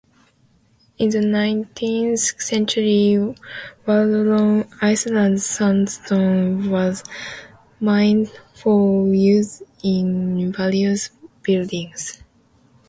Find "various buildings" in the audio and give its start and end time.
10.51-12.23